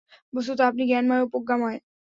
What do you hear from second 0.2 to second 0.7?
বস্তুত